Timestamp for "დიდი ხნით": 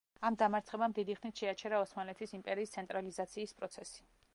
0.99-1.43